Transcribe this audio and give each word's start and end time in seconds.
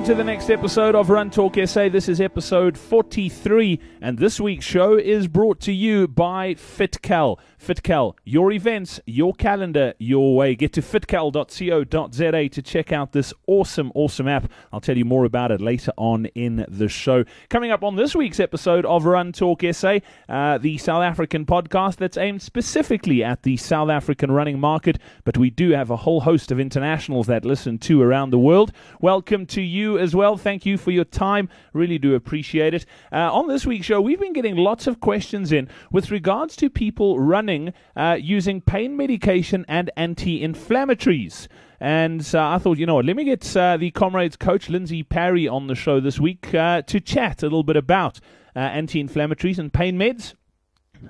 into 0.00 0.14
the 0.14 0.24
next 0.24 0.48
episode 0.48 0.94
of 0.94 1.10
Run 1.10 1.30
Talk 1.30 1.56
SA. 1.66 1.90
This 1.90 2.08
is 2.08 2.22
episode 2.22 2.78
43, 2.78 3.78
and 4.00 4.16
this 4.16 4.40
week's 4.40 4.64
show 4.64 4.96
is 4.96 5.28
brought 5.28 5.60
to 5.60 5.72
you 5.72 6.08
by 6.08 6.54
FitCal. 6.54 7.38
FitCal, 7.62 8.14
your 8.24 8.50
events, 8.50 8.98
your 9.04 9.34
calendar, 9.34 9.92
your 9.98 10.34
way. 10.34 10.54
Get 10.54 10.72
to 10.72 10.80
fitcal.co.za 10.80 12.48
to 12.48 12.62
check 12.62 12.92
out 12.92 13.12
this 13.12 13.34
awesome, 13.46 13.92
awesome 13.94 14.26
app. 14.26 14.50
I'll 14.72 14.80
tell 14.80 14.96
you 14.96 15.04
more 15.04 15.26
about 15.26 15.50
it 15.50 15.60
later 15.60 15.92
on 15.98 16.24
in 16.34 16.64
the 16.66 16.88
show. 16.88 17.24
Coming 17.50 17.70
up 17.70 17.84
on 17.84 17.96
this 17.96 18.14
week's 18.14 18.40
episode 18.40 18.86
of 18.86 19.04
Run 19.04 19.32
Talk 19.32 19.62
SA, 19.70 19.98
uh, 20.30 20.56
the 20.56 20.78
South 20.78 21.02
African 21.02 21.44
podcast 21.44 21.96
that's 21.96 22.16
aimed 22.16 22.40
specifically 22.40 23.22
at 23.22 23.42
the 23.42 23.58
South 23.58 23.90
African 23.90 24.30
running 24.30 24.58
market, 24.58 24.98
but 25.24 25.36
we 25.36 25.50
do 25.50 25.72
have 25.72 25.90
a 25.90 25.96
whole 25.96 26.22
host 26.22 26.50
of 26.50 26.58
internationals 26.58 27.26
that 27.26 27.44
listen 27.44 27.76
to 27.80 28.00
around 28.00 28.30
the 28.30 28.38
world. 28.38 28.72
Welcome 29.02 29.44
to 29.46 29.60
you 29.60 29.98
as 30.00 30.14
well. 30.14 30.36
Thank 30.36 30.66
you 30.66 30.76
for 30.76 30.90
your 30.90 31.04
time. 31.04 31.48
Really 31.72 31.98
do 31.98 32.14
appreciate 32.14 32.74
it. 32.74 32.86
Uh, 33.12 33.32
on 33.32 33.48
this 33.48 33.66
week's 33.66 33.86
show, 33.86 34.00
we've 34.00 34.18
been 34.18 34.32
getting 34.32 34.56
lots 34.56 34.86
of 34.86 35.00
questions 35.00 35.52
in 35.52 35.68
with 35.92 36.10
regards 36.10 36.56
to 36.56 36.70
people 36.70 37.20
running 37.20 37.72
uh, 37.96 38.16
using 38.20 38.60
pain 38.60 38.96
medication 38.96 39.64
and 39.68 39.90
anti 39.96 40.42
inflammatories. 40.42 41.46
And 41.80 42.28
uh, 42.34 42.48
I 42.48 42.58
thought, 42.58 42.78
you 42.78 42.86
know 42.86 42.96
what, 42.96 43.06
let 43.06 43.16
me 43.16 43.24
get 43.24 43.56
uh, 43.56 43.76
the 43.76 43.90
Comrades 43.90 44.36
coach, 44.36 44.68
Lindsay 44.68 45.02
Parry, 45.02 45.48
on 45.48 45.66
the 45.66 45.74
show 45.74 46.00
this 46.00 46.18
week 46.18 46.54
uh, 46.54 46.82
to 46.82 47.00
chat 47.00 47.42
a 47.42 47.46
little 47.46 47.62
bit 47.62 47.76
about 47.76 48.20
uh, 48.54 48.58
anti 48.58 49.02
inflammatories 49.02 49.58
and 49.58 49.72
pain 49.72 49.98
meds. 49.98 50.34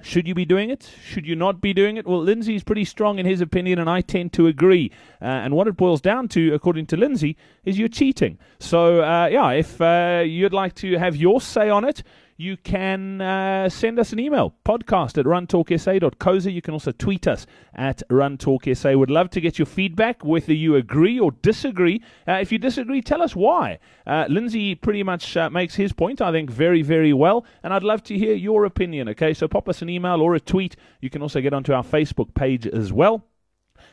Should 0.03 0.29
you 0.29 0.35
be 0.35 0.45
doing 0.45 0.71
it? 0.71 0.91
Should 1.05 1.27
you 1.27 1.37
not 1.37 1.61
be 1.61 1.73
doing 1.73 1.97
it? 1.97 2.07
Well, 2.07 2.21
Lindsay's 2.21 2.63
pretty 2.63 2.85
strong 2.85 3.19
in 3.19 3.27
his 3.27 3.41
opinion, 3.41 3.79
and 3.79 3.91
I 3.91 4.01
tend 4.01 4.33
to 4.35 4.47
agree. 4.47 4.91
Uh, 5.21 5.27
and 5.27 5.55
what 5.55 5.67
it 5.69 5.77
boils 5.77 6.01
down 6.01 6.29
to, 6.29 6.55
according 6.55 6.87
to 6.87 6.97
Lindsay, 6.97 7.37
is 7.65 7.79
you're 7.79 7.89
cheating. 7.89 8.39
So, 8.59 9.03
uh, 9.03 9.27
yeah, 9.27 9.51
if 9.51 9.81
uh, 9.81 10.23
you'd 10.25 10.53
like 10.53 10.75
to 10.77 10.99
have 10.99 11.17
your 11.17 11.41
say 11.41 11.69
on 11.69 11.85
it, 11.85 12.03
you 12.41 12.57
can 12.57 13.21
uh, 13.21 13.69
send 13.69 13.99
us 13.99 14.13
an 14.13 14.19
email, 14.19 14.55
podcast 14.65 15.19
at 15.19 15.27
runtalksa.coza. 15.27 16.53
You 16.53 16.63
can 16.63 16.73
also 16.73 16.91
tweet 16.93 17.29
us 17.29 17.47
at 17.75 18.03
runtalksa. 18.09 18.99
Would 18.99 19.11
love 19.11 19.29
to 19.31 19.43
get 19.43 19.59
your 19.59 19.67
feedback, 19.67 20.25
whether 20.25 20.55
you 20.55 20.77
agree 20.77 21.21
or 21.21 21.33
disagree. 21.43 22.03
Uh, 22.27 22.39
if 22.41 22.51
you 22.51 22.59
disagree, 22.59 23.03
tell 23.03 23.21
us 23.21 23.37
why. 23.37 23.79
Uh, 24.07 24.25
Lindsay 24.29 24.75
pretty 24.75 25.03
much 25.03 25.37
uh, 25.37 25.51
makes 25.51 25.75
his 25.75 25.93
point, 25.93 26.23
I 26.23 26.33
think, 26.33 26.51
very, 26.51 26.81
very 26.81 27.13
well, 27.13 27.45
and 27.63 27.75
I'd 27.75 27.83
love 27.83 28.03
to 28.05 28.17
hear 28.17 28.35
your 28.35 28.65
opinion, 28.65 29.11
okay? 29.11 29.35
So 29.35 29.47
pop 29.47 29.69
us 29.69 29.83
an 29.83 29.91
email 29.91 30.23
or 30.23 30.35
a 30.35 30.41
tweet. 30.41 30.77
You 31.01 31.11
can 31.11 31.21
also 31.21 31.43
get 31.43 31.53
onto 31.53 31.75
our 31.75 31.85
Facebook 31.85 32.33
page 32.35 32.67
as 32.67 32.91
well. 32.91 33.27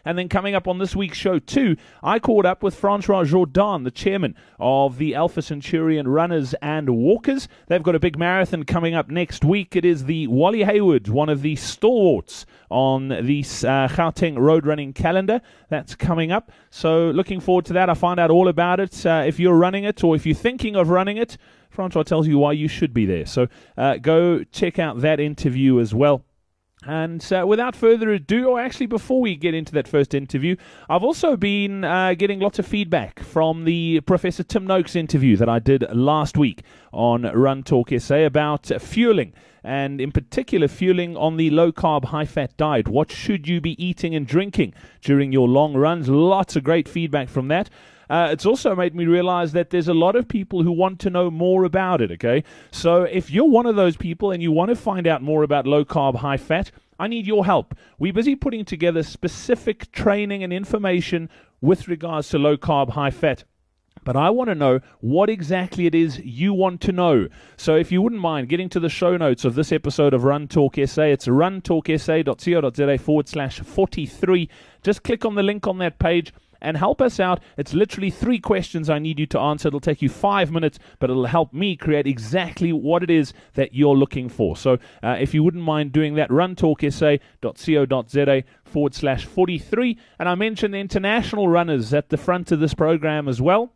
And 0.05 0.17
then 0.17 0.29
coming 0.29 0.55
up 0.55 0.67
on 0.67 0.77
this 0.77 0.95
week's 0.95 1.17
show, 1.17 1.39
too, 1.39 1.75
I 2.01 2.19
caught 2.19 2.45
up 2.45 2.63
with 2.63 2.75
Francois 2.75 3.23
Jourdan, 3.23 3.83
the 3.83 3.91
chairman 3.91 4.35
of 4.59 4.97
the 4.97 5.15
Alpha 5.15 5.41
Centurion 5.41 6.07
Runners 6.07 6.53
and 6.61 6.89
Walkers. 6.89 7.47
They've 7.67 7.83
got 7.83 7.95
a 7.95 7.99
big 7.99 8.17
marathon 8.17 8.63
coming 8.63 8.95
up 8.95 9.09
next 9.09 9.43
week. 9.43 9.75
It 9.75 9.85
is 9.85 10.05
the 10.05 10.27
Wally 10.27 10.63
Hayward, 10.63 11.07
one 11.07 11.29
of 11.29 11.41
the 11.41 11.55
stalwarts 11.55 12.45
on 12.69 13.09
the 13.09 13.39
uh, 13.39 13.87
Gauteng 13.87 14.37
road 14.37 14.65
running 14.65 14.93
calendar. 14.93 15.41
That's 15.69 15.95
coming 15.95 16.31
up. 16.31 16.51
So 16.69 17.11
looking 17.11 17.39
forward 17.39 17.65
to 17.65 17.73
that. 17.73 17.89
I 17.89 17.93
find 17.93 18.19
out 18.19 18.31
all 18.31 18.47
about 18.47 18.79
it. 18.79 19.05
Uh, 19.05 19.23
if 19.25 19.39
you're 19.39 19.55
running 19.57 19.83
it 19.83 20.03
or 20.03 20.15
if 20.15 20.25
you're 20.25 20.35
thinking 20.35 20.75
of 20.75 20.89
running 20.89 21.17
it, 21.17 21.37
Francois 21.69 22.03
tells 22.03 22.27
you 22.27 22.37
why 22.37 22.53
you 22.53 22.67
should 22.67 22.93
be 22.93 23.05
there. 23.05 23.25
So 23.25 23.47
uh, 23.77 23.97
go 23.97 24.43
check 24.45 24.79
out 24.79 25.01
that 25.01 25.19
interview 25.19 25.79
as 25.79 25.93
well. 25.93 26.23
And 26.85 27.25
uh, 27.33 27.45
without 27.47 27.75
further 27.75 28.11
ado, 28.11 28.49
or 28.49 28.59
actually 28.59 28.85
before 28.85 29.19
we 29.19 29.35
get 29.35 29.55
into 29.55 29.73
that 29.73 29.87
first 29.87 30.13
interview, 30.13 30.55
I've 30.87 31.03
also 31.03 31.35
been 31.35 31.83
uh, 31.83 32.13
getting 32.13 32.39
lots 32.39 32.59
of 32.59 32.67
feedback 32.67 33.19
from 33.19 33.65
the 33.65 34.01
Professor 34.01 34.43
Tim 34.43 34.67
Noakes 34.67 34.95
interview 34.95 35.37
that 35.37 35.49
I 35.49 35.59
did 35.59 35.85
last 35.91 36.37
week 36.37 36.61
on 36.93 37.23
Run 37.23 37.63
Talk 37.63 37.89
SA 37.97 38.17
about 38.17 38.67
fueling 38.79 39.33
and 39.63 39.99
in 39.99 40.11
particular 40.11 40.67
fueling 40.67 41.17
on 41.17 41.35
the 41.35 41.49
low 41.49 41.71
carb, 41.71 42.05
high 42.05 42.25
fat 42.25 42.55
diet. 42.57 42.87
What 42.87 43.11
should 43.11 43.47
you 43.47 43.59
be 43.59 43.83
eating 43.83 44.15
and 44.15 44.25
drinking 44.25 44.73
during 45.01 45.33
your 45.33 45.47
long 45.47 45.73
runs? 45.73 46.07
Lots 46.07 46.55
of 46.55 46.63
great 46.63 46.87
feedback 46.87 47.27
from 47.27 47.49
that. 47.49 47.69
Uh, 48.09 48.29
it's 48.31 48.45
also 48.45 48.75
made 48.75 48.95
me 48.95 49.05
realize 49.05 49.51
that 49.51 49.69
there's 49.69 49.87
a 49.87 49.93
lot 49.93 50.15
of 50.15 50.27
people 50.27 50.63
who 50.63 50.71
want 50.71 50.99
to 50.99 51.09
know 51.09 51.29
more 51.29 51.63
about 51.63 52.01
it, 52.01 52.11
okay? 52.11 52.43
So 52.71 53.03
if 53.03 53.29
you're 53.29 53.49
one 53.49 53.65
of 53.65 53.75
those 53.75 53.97
people 53.97 54.31
and 54.31 54.41
you 54.41 54.51
want 54.51 54.69
to 54.69 54.75
find 54.75 55.07
out 55.07 55.21
more 55.21 55.43
about 55.43 55.67
low 55.67 55.83
carb, 55.83 56.15
high 56.15 56.37
fat, 56.37 56.71
I 56.99 57.07
need 57.07 57.27
your 57.27 57.45
help. 57.45 57.75
We're 57.99 58.13
busy 58.13 58.35
putting 58.35 58.65
together 58.65 59.03
specific 59.03 59.91
training 59.91 60.43
and 60.43 60.51
information 60.51 61.29
with 61.61 61.87
regards 61.87 62.29
to 62.29 62.39
low 62.39 62.57
carb, 62.57 62.91
high 62.91 63.11
fat. 63.11 63.43
But 64.03 64.15
I 64.15 64.29
want 64.29 64.49
to 64.49 64.55
know 64.55 64.79
what 65.01 65.29
exactly 65.29 65.85
it 65.85 65.93
is 65.93 66.19
you 66.19 66.53
want 66.53 66.79
to 66.81 66.91
know. 66.91 67.27
So 67.57 67.75
if 67.75 67.91
you 67.91 68.01
wouldn't 68.01 68.21
mind 68.21 68.47
getting 68.47 68.69
to 68.69 68.79
the 68.79 68.89
show 68.89 69.17
notes 69.17 69.43
of 69.43 69.55
this 69.55 69.71
episode 69.71 70.13
of 70.13 70.23
Run 70.23 70.47
Talk 70.47 70.77
SA, 70.85 71.03
it's 71.03 71.27
runtalksa.co.za 71.27 72.97
forward 72.99 73.27
slash 73.27 73.59
43. 73.59 74.49
Just 74.81 75.03
click 75.03 75.25
on 75.25 75.35
the 75.35 75.43
link 75.43 75.67
on 75.67 75.79
that 75.79 75.99
page 75.99 76.31
and 76.61 76.77
help 76.77 77.01
us 77.01 77.19
out. 77.19 77.41
It's 77.57 77.73
literally 77.73 78.09
three 78.09 78.39
questions 78.39 78.89
I 78.89 78.99
need 78.99 79.19
you 79.19 79.25
to 79.27 79.39
answer. 79.39 79.67
It'll 79.67 79.79
take 79.79 80.01
you 80.01 80.09
five 80.09 80.51
minutes, 80.51 80.79
but 80.99 81.09
it'll 81.09 81.25
help 81.25 81.53
me 81.53 81.75
create 81.75 82.07
exactly 82.07 82.73
what 82.73 83.03
it 83.03 83.09
is 83.09 83.33
that 83.53 83.73
you're 83.73 83.95
looking 83.95 84.29
for. 84.29 84.57
So 84.57 84.77
uh, 85.03 85.17
if 85.19 85.33
you 85.33 85.43
wouldn't 85.43 85.63
mind 85.63 85.91
doing 85.91 86.15
that, 86.15 86.29
runtalksa.co.za 86.29 88.43
forward 88.65 88.93
slash 88.93 89.25
43. 89.25 89.97
And 90.19 90.29
I 90.29 90.35
mentioned 90.35 90.73
the 90.73 90.79
international 90.79 91.47
runners 91.47 91.93
at 91.93 92.09
the 92.09 92.17
front 92.17 92.51
of 92.51 92.59
this 92.59 92.73
program 92.73 93.27
as 93.27 93.41
well. 93.41 93.73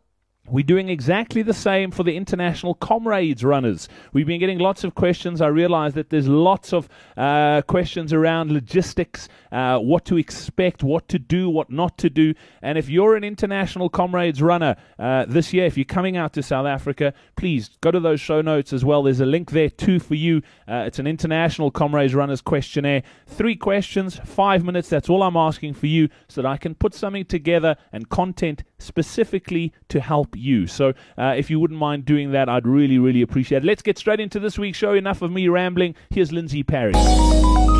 We're 0.51 0.65
doing 0.65 0.89
exactly 0.89 1.43
the 1.43 1.53
same 1.53 1.91
for 1.91 2.03
the 2.03 2.13
international 2.13 2.73
comrades 2.73 3.41
runners. 3.41 3.87
We've 4.11 4.27
been 4.27 4.41
getting 4.41 4.59
lots 4.59 4.83
of 4.83 4.95
questions. 4.95 5.39
I 5.39 5.47
realize 5.47 5.93
that 5.93 6.09
there's 6.09 6.27
lots 6.27 6.73
of 6.73 6.89
uh, 7.15 7.61
questions 7.61 8.11
around 8.11 8.51
logistics, 8.51 9.29
uh, 9.53 9.79
what 9.79 10.03
to 10.05 10.17
expect, 10.17 10.83
what 10.83 11.07
to 11.07 11.19
do, 11.19 11.49
what 11.49 11.69
not 11.69 11.97
to 11.99 12.09
do. 12.09 12.33
And 12.61 12.77
if 12.77 12.89
you're 12.89 13.15
an 13.15 13.23
international 13.23 13.87
comrades 13.87 14.41
runner 14.41 14.75
uh, 14.99 15.23
this 15.25 15.53
year, 15.53 15.65
if 15.65 15.77
you're 15.77 15.85
coming 15.85 16.17
out 16.17 16.33
to 16.33 16.43
South 16.43 16.67
Africa, 16.67 17.13
please 17.37 17.69
go 17.79 17.89
to 17.89 18.01
those 18.01 18.19
show 18.19 18.41
notes 18.41 18.73
as 18.73 18.83
well. 18.83 19.03
There's 19.03 19.21
a 19.21 19.25
link 19.25 19.51
there 19.51 19.69
too 19.69 19.99
for 19.99 20.15
you. 20.15 20.41
Uh, 20.67 20.83
it's 20.85 20.99
an 20.99 21.07
international 21.07 21.71
comrades 21.71 22.13
runners 22.13 22.41
questionnaire. 22.41 23.03
Three 23.25 23.55
questions, 23.55 24.19
five 24.25 24.65
minutes. 24.65 24.89
That's 24.89 25.09
all 25.09 25.23
I'm 25.23 25.37
asking 25.37 25.75
for 25.75 25.87
you 25.87 26.09
so 26.27 26.41
that 26.41 26.47
I 26.49 26.57
can 26.57 26.75
put 26.75 26.93
something 26.93 27.23
together 27.23 27.77
and 27.93 28.09
content 28.09 28.65
specifically 28.79 29.71
to 29.87 30.01
help 30.01 30.35
you. 30.35 30.40
So 30.67 30.93
uh, 31.17 31.33
if 31.37 31.49
you 31.49 31.59
wouldn't 31.59 31.79
mind 31.79 32.05
doing 32.05 32.31
that, 32.31 32.49
I'd 32.49 32.67
really, 32.67 32.99
really 32.99 33.21
appreciate 33.21 33.63
it. 33.63 33.65
Let's 33.65 33.81
get 33.81 33.97
straight 33.97 34.19
into 34.19 34.39
this 34.39 34.57
week's 34.57 34.77
show. 34.77 34.93
Enough 34.93 35.21
of 35.21 35.31
me 35.31 35.47
rambling. 35.47 35.95
Here's 36.09 36.31
Lindsay 36.31 36.63
Parry. 36.63 36.93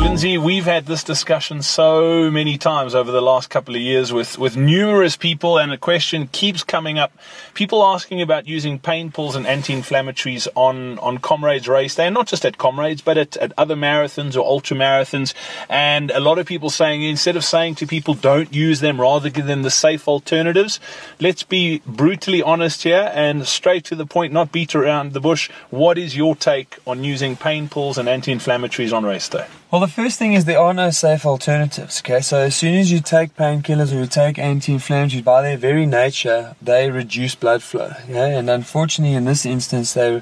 Lindsay, 0.02 0.36
we've 0.36 0.64
had 0.64 0.86
this 0.86 1.04
discussion 1.04 1.62
so 1.62 2.28
many 2.28 2.58
times 2.58 2.92
over 2.92 3.12
the 3.12 3.22
last 3.22 3.50
couple 3.50 3.76
of 3.76 3.80
years 3.80 4.12
with, 4.12 4.36
with 4.36 4.56
numerous 4.56 5.16
people, 5.16 5.58
and 5.58 5.72
a 5.72 5.78
question 5.78 6.26
keeps 6.26 6.64
coming 6.64 6.98
up. 6.98 7.12
People 7.54 7.84
asking 7.84 8.20
about 8.20 8.48
using 8.48 8.80
pain 8.80 9.12
pills 9.12 9.36
and 9.36 9.46
anti 9.46 9.72
inflammatories 9.72 10.48
on, 10.56 10.98
on 10.98 11.18
Comrades 11.18 11.68
race 11.68 11.94
day, 11.94 12.10
not 12.10 12.26
just 12.26 12.44
at 12.44 12.58
Comrades, 12.58 13.00
but 13.00 13.16
at, 13.16 13.36
at 13.36 13.52
other 13.56 13.76
marathons 13.76 14.34
or 14.34 14.40
ultra 14.40 14.76
marathons. 14.76 15.34
And 15.70 16.10
a 16.10 16.20
lot 16.20 16.38
of 16.38 16.46
people 16.46 16.68
saying 16.68 17.02
instead 17.02 17.36
of 17.36 17.44
saying 17.44 17.76
to 17.76 17.86
people, 17.86 18.14
don't 18.14 18.52
use 18.52 18.80
them, 18.80 19.00
rather 19.00 19.30
give 19.30 19.46
them 19.46 19.62
the 19.62 19.70
safe 19.70 20.08
alternatives, 20.08 20.80
let's 21.20 21.44
be 21.44 21.80
brutally 21.86 22.41
honest 22.42 22.82
here 22.82 23.10
and 23.14 23.46
straight 23.46 23.84
to 23.86 23.94
the 23.94 24.06
point, 24.06 24.32
not 24.32 24.52
beat 24.52 24.74
around 24.74 25.12
the 25.12 25.20
bush. 25.20 25.50
What 25.70 25.98
is 25.98 26.16
your 26.16 26.36
take 26.36 26.78
on 26.86 27.04
using 27.04 27.36
pain 27.36 27.68
pills 27.68 27.98
and 27.98 28.08
anti 28.08 28.34
inflammatories 28.34 28.92
on 28.92 29.04
race 29.04 29.28
day? 29.28 29.46
Well, 29.72 29.80
the 29.80 29.88
first 29.88 30.18
thing 30.18 30.34
is 30.34 30.44
there 30.44 30.58
are 30.58 30.74
no 30.74 30.90
safe 30.90 31.24
alternatives. 31.24 32.02
Okay, 32.02 32.20
so 32.20 32.40
as 32.40 32.54
soon 32.54 32.74
as 32.74 32.92
you 32.92 33.00
take 33.00 33.34
painkillers 33.34 33.90
or 33.90 34.00
you 34.00 34.06
take 34.06 34.38
anti-inflammatories, 34.38 35.24
by 35.24 35.40
their 35.40 35.56
very 35.56 35.86
nature, 35.86 36.56
they 36.60 36.90
reduce 36.90 37.34
blood 37.34 37.62
flow. 37.62 37.92
Yeah, 38.06 38.26
and 38.26 38.50
unfortunately, 38.50 39.14
in 39.14 39.24
this 39.24 39.46
instance, 39.46 39.94
they 39.94 40.20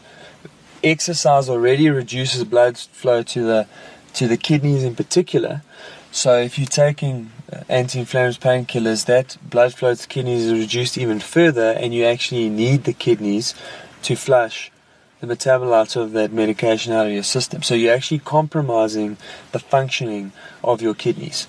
exercise 0.84 1.49
already 1.49 1.90
reduces 1.90 2.44
blood 2.44 2.78
flow 2.78 3.25
to 3.25 3.43
the 3.43 3.66
to 4.14 4.28
the 4.28 4.37
kidneys 4.37 4.84
in 4.84 4.94
particular. 4.94 5.62
So 6.12 6.38
if 6.38 6.58
you're 6.58 6.66
taking 6.66 7.30
uh, 7.52 7.62
anti-inflammatory 7.68 8.64
painkillers, 8.64 9.06
that 9.06 9.36
blood 9.42 9.74
flow 9.74 9.94
to 9.94 10.08
kidneys 10.08 10.46
is 10.46 10.58
reduced 10.58 10.98
even 10.98 11.20
further, 11.20 11.70
and 11.70 11.94
you 11.94 12.04
actually 12.04 12.48
need 12.48 12.84
the 12.84 12.92
kidneys 12.92 13.54
to 14.02 14.16
flush 14.16 14.72
the 15.20 15.26
metabolites 15.26 15.96
of 15.96 16.12
that 16.12 16.32
medication 16.32 16.92
out 16.92 17.06
of 17.06 17.12
your 17.12 17.22
system. 17.22 17.62
So 17.62 17.74
you're 17.74 17.94
actually 17.94 18.20
compromising 18.20 19.18
the 19.52 19.58
functioning 19.58 20.32
of 20.64 20.82
your 20.82 20.94
kidneys. 20.94 21.46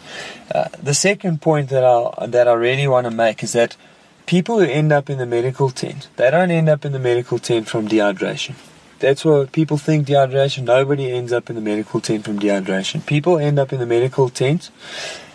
Uh, 0.54 0.68
the 0.82 0.94
second 0.94 1.42
point 1.42 1.70
that 1.70 1.84
I 1.84 2.28
that 2.28 2.48
I 2.48 2.54
really 2.54 2.88
want 2.88 3.06
to 3.06 3.12
make 3.12 3.44
is 3.44 3.54
that 3.54 3.78
people 4.26 4.60
who 4.60 4.66
end 4.66 4.92
up 4.92 5.10
in 5.10 5.18
the 5.18 5.26
medical 5.26 5.70
tent, 5.70 6.10
they 6.18 6.30
don't 6.30 6.52
end 6.52 6.70
up 6.70 6.86
in 6.86 6.92
the 6.92 7.00
medical 7.00 7.40
tent 7.40 7.70
from 7.70 7.88
dehydration. 7.88 8.56
That's 9.02 9.26
what 9.26 9.52
people 9.52 9.78
think 9.78 10.08
dehydration. 10.08 10.64
Nobody 10.64 11.12
ends 11.12 11.34
up 11.34 11.50
in 11.50 11.56
the 11.56 11.62
medical 11.62 12.00
tent 12.00 12.24
from 12.24 12.40
dehydration. 12.40 13.04
People 13.06 13.40
end 13.40 13.58
up 13.58 13.74
in 13.74 13.80
the 13.80 13.86
medical 13.88 14.30
tent 14.30 14.70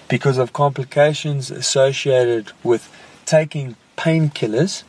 because 0.08 0.38
of 0.38 0.52
complications 0.52 1.50
associated 1.50 2.52
with 2.62 2.88
taking 3.24 3.74
painkillers 3.98 4.84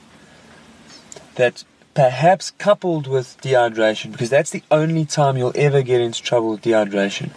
that 1.36 1.64
perhaps 1.96 2.52
coupled 2.60 3.08
with 3.08 3.36
dehydration, 3.42 4.12
because 4.12 4.30
that's 4.30 4.52
the 4.52 4.62
only 4.70 5.06
time 5.06 5.38
you'll 5.38 5.52
ever 5.56 5.82
get 5.82 6.00
into 6.00 6.22
trouble 6.22 6.52
with 6.52 6.62
dehydration, 6.62 7.32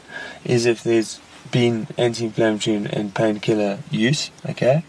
is 0.44 0.66
if 0.66 0.82
there's 0.82 1.20
been 1.50 1.86
anti-inflammatory 1.96 2.76
and 2.92 3.14
painkiller 3.14 3.78
use, 3.90 4.30
okay? 4.46 4.84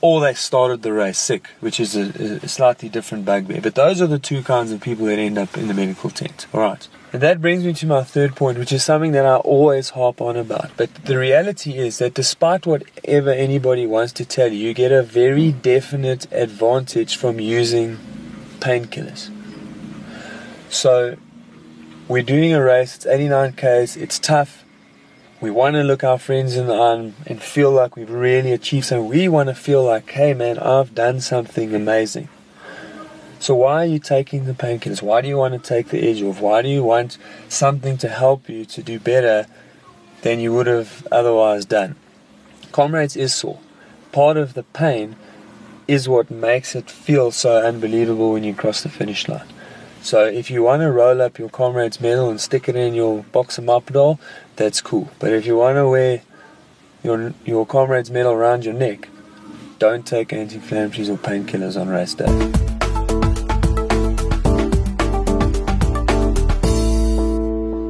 Or 0.00 0.20
they 0.20 0.34
started 0.34 0.82
the 0.82 0.92
race 0.92 1.18
sick, 1.18 1.48
which 1.60 1.80
is 1.80 1.96
a, 1.96 2.44
a, 2.44 2.48
slightly 2.48 2.88
different 2.88 3.24
bugbear. 3.24 3.60
But 3.60 3.74
those 3.74 4.02
are 4.02 4.06
the 4.06 4.18
two 4.18 4.42
kinds 4.42 4.70
of 4.70 4.80
people 4.80 5.06
that 5.06 5.18
end 5.18 5.38
up 5.38 5.56
in 5.56 5.68
the 5.68 5.74
medical 5.74 6.10
tent. 6.10 6.46
All 6.52 6.60
right. 6.60 6.86
And 7.12 7.22
that 7.22 7.40
brings 7.40 7.64
me 7.64 7.72
to 7.72 7.86
my 7.86 8.02
third 8.04 8.36
point, 8.36 8.58
which 8.58 8.72
is 8.72 8.84
something 8.84 9.12
that 9.12 9.24
I 9.24 9.36
always 9.36 9.90
harp 9.90 10.20
on 10.20 10.36
about. 10.36 10.70
But 10.76 10.94
the 11.06 11.16
reality 11.16 11.78
is 11.78 11.96
that 11.96 12.12
despite 12.12 12.66
whatever 12.66 13.30
anybody 13.30 13.86
wants 13.86 14.12
to 14.14 14.26
tell 14.26 14.52
you, 14.52 14.58
you 14.58 14.74
get 14.74 14.92
a 14.92 15.02
very 15.02 15.50
definite 15.50 16.30
advantage 16.30 17.16
from 17.16 17.40
using 17.40 17.96
painkillers. 18.60 19.30
So 20.68 21.16
we're 22.06 22.22
doing 22.22 22.52
a 22.52 22.62
race, 22.62 22.96
it's 22.96 23.06
89 23.06 23.52
Ks, 23.52 23.96
it's 23.96 24.18
tough. 24.18 24.65
We 25.38 25.50
want 25.50 25.74
to 25.74 25.82
look 25.82 26.02
our 26.02 26.18
friends 26.18 26.56
in 26.56 26.66
the 26.66 26.74
eye 26.74 27.12
and 27.26 27.42
feel 27.42 27.70
like 27.70 27.94
we've 27.94 28.10
really 28.10 28.52
achieved 28.52 28.86
something. 28.86 29.08
We 29.08 29.28
want 29.28 29.50
to 29.50 29.54
feel 29.54 29.84
like, 29.84 30.10
hey 30.10 30.32
man, 30.32 30.58
I've 30.58 30.94
done 30.94 31.20
something 31.20 31.74
amazing. 31.74 32.30
So 33.38 33.54
why 33.54 33.82
are 33.82 33.86
you 33.86 33.98
taking 33.98 34.46
the 34.46 34.54
painkillers? 34.54 35.02
Why 35.02 35.20
do 35.20 35.28
you 35.28 35.36
want 35.36 35.52
to 35.52 35.60
take 35.60 35.88
the 35.88 36.08
edge 36.08 36.22
off? 36.22 36.40
Why 36.40 36.62
do 36.62 36.68
you 36.68 36.82
want 36.82 37.18
something 37.50 37.98
to 37.98 38.08
help 38.08 38.48
you 38.48 38.64
to 38.64 38.82
do 38.82 38.98
better 38.98 39.46
than 40.22 40.40
you 40.40 40.54
would 40.54 40.66
have 40.66 41.06
otherwise 41.12 41.66
done? 41.66 41.96
Comrades 42.72 43.14
is 43.14 43.34
sore. 43.34 43.60
Part 44.12 44.38
of 44.38 44.54
the 44.54 44.62
pain 44.62 45.16
is 45.86 46.08
what 46.08 46.30
makes 46.30 46.74
it 46.74 46.90
feel 46.90 47.30
so 47.30 47.58
unbelievable 47.58 48.32
when 48.32 48.42
you 48.42 48.54
cross 48.54 48.82
the 48.82 48.88
finish 48.88 49.28
line. 49.28 49.46
So 50.06 50.24
if 50.24 50.52
you 50.52 50.62
want 50.62 50.82
to 50.82 50.92
roll 50.92 51.20
up 51.20 51.36
your 51.36 51.48
comrade's 51.48 52.00
medal 52.00 52.30
and 52.30 52.40
stick 52.40 52.68
it 52.68 52.76
in 52.76 52.94
your 52.94 53.24
box 53.24 53.58
of 53.58 53.64
Mapadol, 53.64 54.20
that's 54.54 54.80
cool. 54.80 55.10
But 55.18 55.32
if 55.32 55.46
you 55.46 55.56
want 55.56 55.78
to 55.78 55.88
wear 55.88 56.22
your 57.02 57.34
your 57.44 57.66
comrade's 57.66 58.08
medal 58.08 58.30
around 58.30 58.64
your 58.64 58.74
neck, 58.74 59.08
don't 59.80 60.06
take 60.06 60.32
anti-inflammatories 60.32 61.08
or 61.08 61.16
painkillers 61.16 61.76
on 61.76 61.88
race 61.88 62.14
day. 62.14 62.75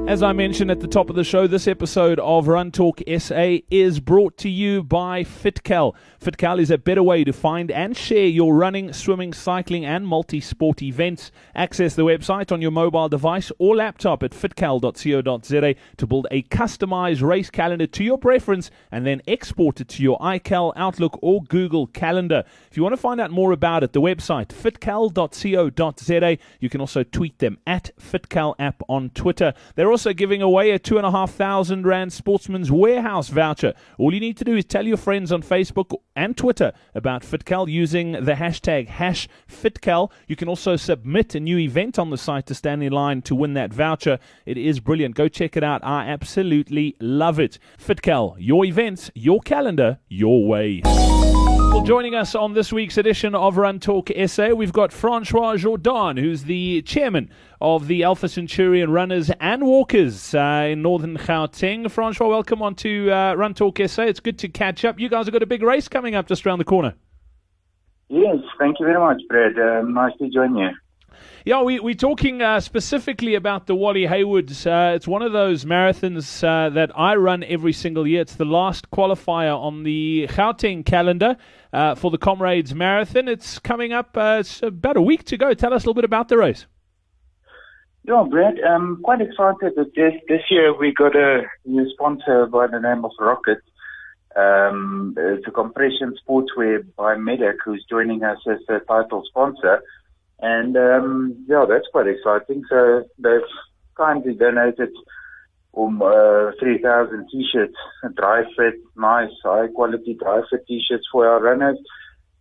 As 0.06 0.22
I 0.22 0.32
mentioned 0.32 0.70
at 0.70 0.78
the 0.78 0.86
top 0.86 1.10
of 1.10 1.16
the 1.16 1.24
show, 1.24 1.48
this 1.48 1.66
episode 1.66 2.20
of 2.20 2.46
Run 2.46 2.70
Talk 2.70 3.02
SA 3.18 3.56
is 3.72 3.98
brought 3.98 4.38
to 4.38 4.48
you 4.48 4.84
by 4.84 5.24
FitCal. 5.24 5.96
FitCal 6.22 6.60
is 6.60 6.70
a 6.70 6.78
better 6.78 7.02
way 7.02 7.24
to 7.24 7.32
find 7.32 7.72
and 7.72 7.96
share 7.96 8.26
your 8.26 8.54
running, 8.54 8.92
swimming, 8.92 9.32
cycling, 9.32 9.84
and 9.84 10.06
multi 10.06 10.40
sport 10.40 10.80
events. 10.80 11.32
Access 11.56 11.96
the 11.96 12.04
website 12.04 12.52
on 12.52 12.62
your 12.62 12.70
mobile 12.70 13.08
device 13.08 13.50
or 13.58 13.74
laptop 13.74 14.22
at 14.22 14.30
fitcal.co.za 14.30 15.74
to 15.96 16.06
build 16.06 16.28
a 16.30 16.42
customized 16.44 17.22
race 17.22 17.50
calendar 17.50 17.88
to 17.88 18.04
your 18.04 18.16
preference 18.16 18.70
and 18.92 19.04
then 19.04 19.20
export 19.26 19.80
it 19.80 19.88
to 19.88 20.04
your 20.04 20.20
iCal, 20.20 20.72
Outlook, 20.76 21.18
or 21.20 21.42
Google 21.42 21.88
Calendar. 21.88 22.44
If 22.70 22.76
you 22.76 22.84
want 22.84 22.92
to 22.92 22.96
find 22.96 23.20
out 23.20 23.32
more 23.32 23.50
about 23.50 23.82
it, 23.82 23.92
the 23.92 24.00
website 24.00 24.48
fitcal.co.za. 24.50 26.38
You 26.60 26.70
can 26.70 26.80
also 26.80 27.02
tweet 27.02 27.40
them 27.40 27.58
at 27.66 27.90
FitCal 28.00 28.54
app 28.60 28.82
on 28.88 29.10
Twitter. 29.10 29.52
They're 29.74 29.95
also 29.96 30.12
giving 30.12 30.42
away 30.42 30.72
a 30.72 30.78
two 30.78 30.98
and 30.98 31.06
a 31.06 31.10
half 31.10 31.32
thousand 31.32 31.86
rand 31.86 32.12
Sportsman's 32.12 32.70
Warehouse 32.70 33.30
voucher. 33.30 33.72
All 33.96 34.12
you 34.12 34.20
need 34.20 34.36
to 34.36 34.44
do 34.44 34.54
is 34.54 34.66
tell 34.66 34.86
your 34.86 34.98
friends 34.98 35.32
on 35.32 35.42
Facebook 35.42 35.90
and 36.14 36.36
Twitter 36.36 36.74
about 36.94 37.22
FitCal 37.22 37.66
using 37.66 38.12
the 38.12 38.34
hashtag 38.34 38.88
hash 38.88 39.26
FitCal. 39.50 40.10
You 40.26 40.36
can 40.36 40.48
also 40.48 40.76
submit 40.76 41.34
a 41.34 41.40
new 41.40 41.56
event 41.58 41.98
on 41.98 42.10
the 42.10 42.18
site 42.18 42.44
to 42.48 42.54
stand 42.54 42.82
in 42.82 42.92
line 42.92 43.22
to 43.22 43.34
win 43.34 43.54
that 43.54 43.72
voucher. 43.72 44.18
It 44.44 44.58
is 44.58 44.80
brilliant. 44.80 45.14
Go 45.14 45.28
check 45.28 45.56
it 45.56 45.64
out. 45.64 45.82
I 45.82 46.06
absolutely 46.08 46.94
love 47.00 47.40
it. 47.40 47.58
FitCal, 47.82 48.36
your 48.38 48.66
events, 48.66 49.10
your 49.14 49.40
calendar, 49.40 50.00
your 50.10 50.46
way. 50.46 50.82
Joining 51.84 52.14
us 52.14 52.34
on 52.34 52.54
this 52.54 52.72
week's 52.72 52.98
edition 52.98 53.34
of 53.34 53.56
Run 53.56 53.78
Talk 53.78 54.10
SA, 54.26 54.48
we've 54.48 54.72
got 54.72 54.92
Francois 54.92 55.56
Jourdan, 55.56 56.18
who's 56.18 56.44
the 56.44 56.82
chairman 56.82 57.30
of 57.60 57.86
the 57.86 58.02
Alpha 58.02 58.28
Centurion 58.28 58.90
Runners 58.90 59.30
and 59.40 59.64
Walkers 59.64 60.34
uh, 60.34 60.68
in 60.70 60.82
Northern 60.82 61.16
Gauteng. 61.16 61.90
Francois, 61.90 62.28
welcome 62.28 62.60
on 62.60 62.74
to 62.76 63.10
uh, 63.12 63.34
Run 63.34 63.54
Talk 63.54 63.78
SA. 63.86 64.02
It's 64.02 64.20
good 64.20 64.38
to 64.40 64.48
catch 64.48 64.84
up. 64.84 64.98
You 64.98 65.08
guys 65.08 65.26
have 65.26 65.32
got 65.32 65.42
a 65.42 65.46
big 65.46 65.62
race 65.62 65.86
coming 65.86 66.14
up 66.14 66.26
just 66.26 66.44
around 66.46 66.58
the 66.58 66.64
corner. 66.64 66.94
Yes, 68.08 68.36
thank 68.58 68.80
you 68.80 68.86
very 68.86 68.98
much, 68.98 69.22
Brad. 69.28 69.58
Uh, 69.58 69.82
nice 69.82 70.12
to 70.18 70.28
join 70.28 70.56
you. 70.56 70.70
Yeah, 71.44 71.62
we, 71.62 71.78
we're 71.80 71.94
talking 71.94 72.42
uh, 72.42 72.60
specifically 72.60 73.34
about 73.34 73.66
the 73.66 73.74
Wally 73.74 74.06
Haywards. 74.06 74.66
Uh, 74.66 74.92
it's 74.96 75.06
one 75.06 75.22
of 75.22 75.32
those 75.32 75.64
marathons 75.64 76.42
uh, 76.42 76.70
that 76.70 76.90
I 76.98 77.14
run 77.16 77.44
every 77.44 77.72
single 77.72 78.06
year. 78.06 78.22
It's 78.22 78.34
the 78.34 78.44
last 78.44 78.90
qualifier 78.90 79.56
on 79.56 79.84
the 79.84 80.26
Gauteng 80.30 80.84
calendar 80.84 81.36
uh, 81.72 81.94
for 81.94 82.10
the 82.10 82.18
Comrades 82.18 82.74
Marathon. 82.74 83.28
It's 83.28 83.58
coming 83.58 83.92
up. 83.92 84.16
Uh, 84.16 84.38
it's 84.40 84.62
about 84.62 84.96
a 84.96 85.02
week 85.02 85.24
to 85.24 85.36
go. 85.36 85.54
Tell 85.54 85.72
us 85.72 85.84
a 85.84 85.86
little 85.86 85.94
bit 85.94 86.04
about 86.04 86.28
the 86.28 86.38
race. 86.38 86.66
Yeah, 88.04 88.24
Brad, 88.30 88.54
I'm 88.60 89.02
quite 89.02 89.20
excited 89.20 89.74
that 89.76 89.92
this, 89.96 90.14
this 90.28 90.42
year 90.48 90.76
we 90.76 90.92
got 90.92 91.16
a 91.16 91.42
new 91.64 91.90
sponsor 91.90 92.46
by 92.46 92.68
the 92.68 92.78
name 92.78 93.04
of 93.04 93.10
Rocket. 93.18 93.58
Um, 94.36 95.14
it's 95.16 95.46
a 95.48 95.50
compression 95.50 96.14
sportswear 96.22 96.84
by 96.96 97.16
Medak 97.16 97.56
who's 97.64 97.84
joining 97.88 98.22
us 98.22 98.38
as 98.46 98.58
a 98.68 98.80
title 98.80 99.24
sponsor. 99.26 99.82
And 100.40 100.76
um, 100.76 101.44
yeah, 101.48 101.64
that's 101.68 101.86
quite 101.92 102.06
exciting. 102.06 102.62
So 102.68 103.04
they've 103.18 103.40
kindly 103.96 104.34
donated 104.34 104.90
um, 105.76 106.00
uh, 106.02 106.52
3,000 106.60 107.28
t-shirts, 107.30 107.74
dry 108.16 108.42
fit, 108.56 108.74
nice, 108.96 109.30
high 109.44 109.68
quality 109.68 110.16
dry 110.18 110.40
fit 110.50 110.66
t-shirts 110.66 111.06
for 111.10 111.26
our 111.26 111.40
runners. 111.42 111.78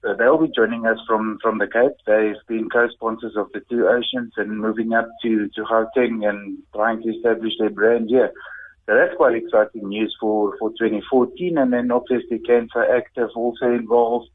So 0.02 0.14
they'll 0.18 0.38
be 0.38 0.52
joining 0.56 0.86
us 0.86 1.00
from, 1.08 1.40
from 1.42 1.58
the 1.58 1.68
Cape. 1.68 1.98
They've 2.06 2.40
been 2.48 2.70
co-sponsors 2.70 3.36
of 3.36 3.48
the 3.54 3.62
two 3.70 3.88
oceans 3.88 4.34
and 4.38 4.60
moving 4.60 4.94
up 4.94 5.10
to, 5.24 5.50
to 5.56 5.64
Gauteng 5.64 6.28
and 6.30 6.60
trying 6.76 7.02
to 7.02 7.10
establish 7.10 7.54
their 7.60 7.72
brand 7.72 8.10
here. 8.10 8.32
So 8.86 8.94
that's 8.94 9.16
quite 9.18 9.36
exciting 9.36 9.90
news 9.90 10.16
for, 10.20 10.56
for 10.60 10.70
2014. 10.72 11.58
And 11.58 11.74
then 11.74 11.92
obviously 11.92 12.38
Cancer 12.40 12.86
Active 12.96 13.30
also 13.36 13.66
involved, 13.66 14.30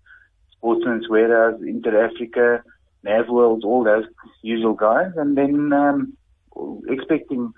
Sportsman's 0.56 1.08
Warehouse, 1.08 1.60
Inter 1.62 2.04
Africa, 2.04 2.64
NavWorld, 3.06 3.64
all 3.64 3.84
those 3.84 4.04
usual 4.42 4.74
guys, 4.74 5.12
and 5.16 5.36
then 5.36 5.72
um, 5.72 6.16
expecting 6.88 7.52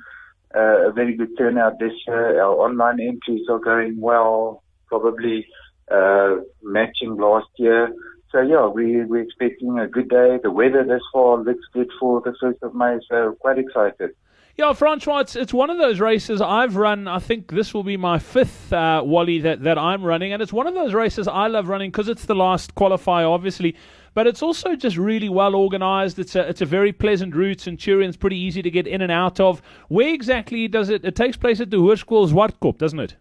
uh, 0.55 0.89
a 0.89 0.93
very 0.93 1.17
good 1.17 1.37
turnout 1.39 1.79
this 1.79 1.93
year. 2.07 2.43
Our 2.43 2.55
online 2.55 3.01
entries 3.01 3.47
are 3.49 3.59
going 3.59 4.01
well, 4.01 4.63
probably 4.87 5.47
uh, 5.91 6.37
matching 6.63 7.17
last 7.17 7.49
year. 7.57 7.93
So 8.31 8.41
yeah, 8.41 8.67
we 8.67 9.05
we're 9.05 9.23
expecting 9.23 9.79
a 9.79 9.87
good 9.87 10.09
day. 10.09 10.39
The 10.43 10.51
weather 10.51 10.85
this 10.85 11.03
fall 11.13 11.43
looks 11.43 11.67
good 11.73 11.91
for 12.01 12.21
the 12.23 12.35
first 12.41 12.59
of 12.63 12.75
May, 12.75 12.99
so 13.11 13.37
quite 13.41 13.59
excited. 13.59 14.11
Yeah, 14.59 14.75
Francois, 14.75 15.21
it's, 15.21 15.35
it's 15.35 15.55
one 15.55 15.71
of 15.71 15.79
those 15.79 15.99
races 15.99 16.43
I've 16.43 16.77
run. 16.77 17.09
I 17.09 17.21
think 17.21 17.51
this 17.51 17.73
will 17.73 17.85
be 17.85 17.97
my 17.97 18.19
fifth 18.19 18.71
uh, 18.71 19.03
Wally 19.03 19.39
that, 19.41 19.63
that 19.63 19.79
I'm 19.79 20.05
running. 20.05 20.35
And 20.35 20.43
it's 20.43 20.53
one 20.53 20.67
of 20.67 20.75
those 20.75 20.93
races 20.93 21.27
I 21.27 21.47
love 21.47 21.69
running 21.69 21.91
because 21.91 22.09
it's 22.09 22.27
the 22.27 22.35
last 22.35 22.75
qualifier, 22.75 23.31
obviously. 23.31 23.77
But 24.13 24.27
it's 24.27 24.43
also 24.43 24.77
just 24.77 24.99
really 24.99 25.31
well 25.31 25.55
organized. 25.55 26.19
It's 26.19 26.35
a, 26.37 26.47
it's 26.47 26.61
a 26.61 26.67
very 26.67 26.93
pleasant 26.93 27.35
route. 27.35 27.63
Centurion's 27.63 28.19
pretty 28.19 28.37
easy 28.37 28.61
to 28.61 28.71
get 28.71 28.87
in 28.87 29.01
and 29.01 29.11
out 29.11 29.41
of. 29.41 29.63
Where 29.89 30.13
exactly 30.13 30.69
does 30.69 30.91
it? 30.91 31.03
It 31.03 31.17
takes 31.17 31.39
place 31.39 31.59
at 31.61 31.71
the 31.71 31.79
Hoërskool 31.79 32.31
Zwartkop, 32.31 32.77
doesn't 32.77 33.01
it? 33.01 33.17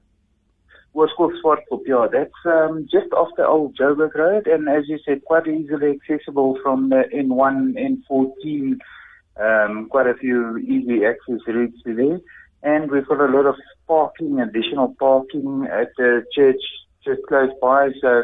Hoërskool 0.93 1.31
Zwartkop, 1.41 1.83
yeah. 1.85 2.07
That's 2.11 2.33
um, 2.45 2.89
just 2.91 3.13
off 3.13 3.29
the 3.37 3.47
old 3.47 3.77
Joburg 3.77 4.13
Road. 4.15 4.47
And 4.47 4.67
as 4.67 4.89
you 4.89 4.99
said, 5.05 5.23
quite 5.23 5.47
easily 5.47 5.91
accessible 5.91 6.59
from 6.61 6.89
the 6.89 7.03
N1, 7.15 7.77
N14 8.11 8.79
um, 9.39 9.87
quite 9.89 10.07
a 10.07 10.13
few 10.15 10.57
easy 10.57 11.05
access 11.05 11.39
routes 11.47 11.81
to 11.83 11.95
there. 11.95 12.19
And 12.63 12.91
we've 12.91 13.07
got 13.07 13.19
a 13.19 13.25
lot 13.25 13.45
of 13.45 13.55
parking, 13.87 14.39
additional 14.39 14.95
parking 14.99 15.67
at 15.71 15.89
the 15.97 16.23
church 16.35 16.61
just 17.03 17.21
close 17.27 17.49
by. 17.61 17.89
So, 18.01 18.23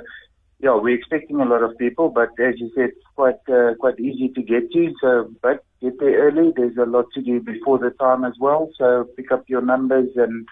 yeah, 0.59 0.75
we're 0.75 0.95
expecting 0.95 1.39
a 1.41 1.45
lot 1.45 1.63
of 1.63 1.77
people, 1.77 2.09
but 2.09 2.29
as 2.39 2.55
you 2.57 2.71
said, 2.75 2.91
quite 3.15 3.39
uh, 3.47 3.73
quite 3.79 3.99
easy 3.99 4.29
to 4.29 4.41
get 4.41 4.71
to. 4.71 4.93
So, 5.01 5.31
but 5.41 5.63
get 5.81 5.99
there 5.99 6.27
early. 6.27 6.51
There's 6.55 6.77
a 6.77 6.85
lot 6.85 7.05
to 7.15 7.21
do 7.21 7.39
before 7.39 7.79
the 7.79 7.91
time 7.91 8.23
as 8.23 8.33
well. 8.39 8.69
So, 8.77 9.07
pick 9.15 9.31
up 9.31 9.49
your 9.49 9.61
numbers 9.61 10.09
and 10.15 10.47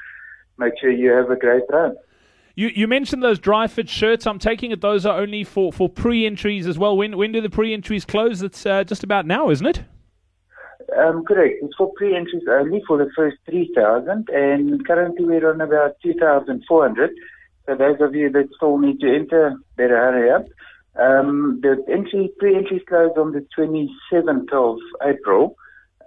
make 0.57 0.73
sure 0.79 0.91
you 0.91 1.11
have 1.11 1.29
a 1.29 1.35
great 1.35 1.63
run. 1.69 1.95
You, 2.55 2.69
you 2.73 2.87
mentioned 2.87 3.21
those 3.21 3.37
dry 3.37 3.67
fit 3.67 3.89
shirts. 3.89 4.25
I'm 4.25 4.39
taking 4.39 4.71
it 4.71 4.79
those 4.79 5.05
are 5.05 5.19
only 5.19 5.43
for, 5.43 5.73
for 5.73 5.89
pre 5.89 6.25
entries 6.25 6.65
as 6.65 6.79
well. 6.79 6.95
When 6.95 7.17
when 7.17 7.31
do 7.31 7.41
the 7.41 7.49
pre 7.49 7.73
entries 7.73 8.05
close? 8.05 8.41
It's 8.41 8.65
uh, 8.65 8.83
just 8.83 9.03
about 9.03 9.25
now, 9.25 9.49
isn't 9.49 9.67
it? 9.67 9.83
Um, 10.97 11.25
correct. 11.25 11.55
It's 11.61 11.75
for 11.75 11.91
pre-entries 11.97 12.43
only 12.49 12.81
for 12.87 12.97
the 12.97 13.09
first 13.15 13.37
3,000 13.49 14.29
and 14.29 14.87
currently 14.87 15.25
we're 15.25 15.51
on 15.51 15.59
about 15.59 15.95
2,400. 16.01 17.11
So 17.65 17.75
those 17.75 17.99
of 17.99 18.15
you 18.15 18.29
that 18.31 18.49
still 18.55 18.77
need 18.77 18.99
to 19.01 19.13
enter, 19.13 19.55
better 19.75 19.97
hurry 19.97 20.31
up. 20.31 20.45
Um, 20.97 21.59
the 21.61 21.83
entry, 21.91 22.31
pre-entry 22.39 22.79
closed 22.87 23.17
on 23.17 23.33
the 23.33 23.45
27th 23.57 24.53
of 24.53 24.77
April, 25.05 25.57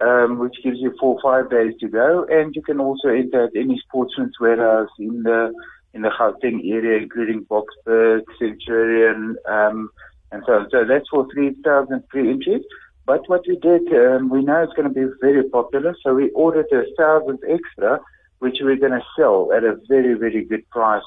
um, 0.00 0.38
which 0.38 0.56
gives 0.64 0.78
you 0.80 0.94
four 0.98 1.16
or 1.16 1.20
five 1.20 1.50
days 1.50 1.74
to 1.80 1.88
go. 1.88 2.24
And 2.30 2.54
you 2.54 2.62
can 2.62 2.80
also 2.80 3.08
enter 3.08 3.44
at 3.44 3.56
any 3.56 3.78
sportsman's 3.86 4.36
warehouse 4.40 4.90
in 4.98 5.22
the 5.24 5.52
in 5.94 6.02
the 6.02 6.10
Gauteng 6.10 6.70
area, 6.70 7.02
including 7.02 7.46
Boksburg, 7.46 8.22
Centurion, 8.38 9.36
um, 9.48 9.90
and 10.30 10.42
so 10.46 10.52
on. 10.52 10.68
So 10.70 10.84
that's 10.86 11.08
for 11.08 11.26
3,000 11.32 12.08
pre-entries. 12.08 12.62
But 13.08 13.26
what 13.26 13.46
we 13.48 13.56
did, 13.56 13.90
um, 13.94 14.28
we 14.28 14.42
know 14.42 14.62
it's 14.62 14.74
going 14.74 14.86
to 14.86 14.92
be 14.94 15.10
very 15.22 15.42
popular, 15.48 15.96
so 16.04 16.14
we 16.14 16.28
ordered 16.32 16.66
a 16.70 16.82
thousand 16.98 17.38
extra, 17.48 18.00
which 18.40 18.58
we're 18.60 18.76
going 18.76 18.92
to 18.92 19.00
sell 19.16 19.50
at 19.56 19.64
a 19.64 19.78
very, 19.88 20.12
very 20.12 20.44
good 20.44 20.68
price, 20.68 21.02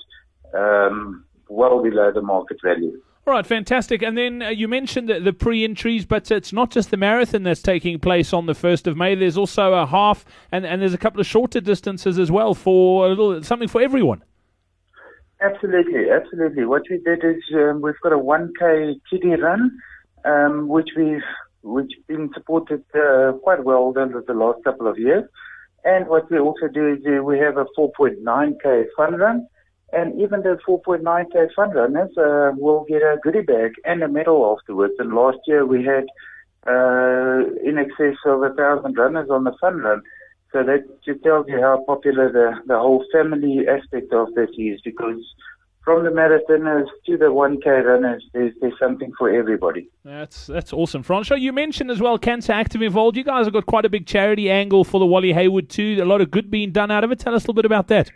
um, 0.55 1.23
well 1.47 1.83
below 1.83 2.11
the 2.11 2.23
market 2.23 2.57
value. 2.63 2.99
All 3.27 3.35
right, 3.35 3.45
fantastic. 3.45 4.01
And 4.01 4.17
then 4.17 4.41
uh, 4.41 4.49
you 4.49 4.67
mentioned 4.67 5.09
the, 5.09 5.19
the 5.19 5.31
pre 5.31 5.63
entries, 5.63 6.03
but 6.03 6.31
it's 6.31 6.51
not 6.51 6.71
just 6.71 6.89
the 6.89 6.97
marathon 6.97 7.43
that's 7.43 7.61
taking 7.61 7.99
place 7.99 8.33
on 8.33 8.47
the 8.47 8.53
1st 8.53 8.87
of 8.87 8.97
May. 8.97 9.13
There's 9.13 9.37
also 9.37 9.73
a 9.73 9.85
half, 9.85 10.25
and, 10.51 10.65
and 10.65 10.81
there's 10.81 10.95
a 10.95 10.97
couple 10.97 11.21
of 11.21 11.27
shorter 11.27 11.61
distances 11.61 12.17
as 12.17 12.31
well 12.31 12.55
for 12.55 13.05
a 13.05 13.09
little 13.09 13.43
something 13.43 13.67
for 13.67 13.79
everyone. 13.79 14.23
Absolutely, 15.39 16.09
absolutely. 16.09 16.65
What 16.65 16.81
we 16.89 16.97
did 16.97 17.23
is 17.23 17.43
um, 17.53 17.83
we've 17.83 17.93
got 18.01 18.11
a 18.11 18.17
1K 18.17 18.99
kiddie 19.07 19.35
run, 19.39 19.77
um, 20.25 20.67
which 20.67 20.89
we've 20.97 21.21
which 21.63 21.91
been 22.07 22.29
supported 22.33 22.83
uh, 22.95 23.33
quite 23.43 23.63
well 23.63 23.93
over 23.95 24.23
the 24.25 24.33
last 24.33 24.63
couple 24.63 24.87
of 24.87 24.97
years. 24.97 25.23
And 25.83 26.07
what 26.07 26.29
we 26.29 26.39
also 26.39 26.67
do 26.67 26.93
is 26.93 26.99
uh, 27.05 27.23
we 27.23 27.39
have 27.39 27.57
a 27.57 27.65
4.9K 27.77 28.85
fun 28.95 29.15
run 29.15 29.47
and 29.93 30.19
even 30.21 30.41
the 30.41 30.57
4.9k 30.67 31.53
fund 31.55 31.75
runners 31.75 32.11
uh, 32.17 32.51
will 32.55 32.85
get 32.87 33.01
a 33.01 33.17
goodie 33.21 33.41
bag 33.41 33.73
and 33.83 34.01
a 34.01 34.07
medal 34.07 34.57
afterwards. 34.57 34.93
And 34.99 35.13
last 35.13 35.39
year 35.47 35.65
we 35.65 35.83
had 35.83 36.05
uh, 36.67 37.39
in 37.63 37.77
excess 37.77 38.15
of 38.25 38.43
a 38.43 38.53
thousand 38.53 38.97
runners 38.97 39.29
on 39.29 39.43
the 39.43 39.53
fun 39.59 39.77
run. 39.77 40.01
So 40.53 40.63
that 40.63 40.83
just 41.03 41.23
tells 41.23 41.47
you 41.47 41.59
how 41.61 41.83
popular 41.85 42.31
the, 42.31 42.53
the 42.67 42.77
whole 42.77 43.05
family 43.11 43.65
aspect 43.67 44.13
of 44.13 44.33
this 44.33 44.49
is 44.57 44.79
because 44.83 45.21
from 45.83 46.03
the 46.03 46.11
marathoners 46.11 46.85
to 47.07 47.17
the 47.17 47.25
1K 47.25 47.83
runners, 47.83 48.23
there's, 48.33 48.53
there's 48.61 48.77
something 48.79 49.11
for 49.17 49.29
everybody. 49.33 49.89
That's 50.05 50.47
that's 50.47 50.73
awesome. 50.73 51.01
Francois, 51.01 51.37
you 51.37 51.51
mentioned 51.51 51.89
as 51.89 51.99
well 51.99 52.17
Cancer 52.17 52.53
Active 52.53 52.81
involved. 52.81 53.17
You 53.17 53.23
guys 53.23 53.45
have 53.45 53.53
got 53.53 53.65
quite 53.65 53.85
a 53.85 53.89
big 53.89 54.05
charity 54.05 54.51
angle 54.51 54.83
for 54.83 54.99
the 54.99 55.05
Wally 55.05 55.33
Hayward 55.33 55.69
too. 55.69 55.97
A 56.01 56.05
lot 56.05 56.21
of 56.21 56.29
good 56.29 56.51
being 56.51 56.71
done 56.71 56.91
out 56.91 57.03
of 57.03 57.11
it. 57.11 57.19
Tell 57.19 57.33
us 57.33 57.43
a 57.43 57.47
little 57.47 57.55
bit 57.55 57.65
about 57.65 57.87
that. 57.87 58.11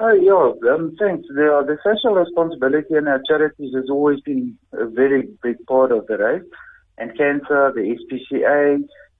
Oh, 0.00 0.12
yeah, 0.12 0.72
um, 0.72 0.94
thanks. 0.96 1.26
The, 1.26 1.64
the 1.66 1.76
social 1.82 2.14
responsibility 2.14 2.94
in 2.94 3.08
our 3.08 3.20
charities 3.26 3.74
has 3.74 3.90
always 3.90 4.20
been 4.20 4.56
a 4.72 4.86
very 4.86 5.28
big 5.42 5.56
part 5.66 5.90
of 5.90 6.06
the 6.06 6.18
race. 6.18 6.44
And 6.98 7.16
cancer, 7.18 7.72
the 7.74 7.96
SPCA, 7.98 8.78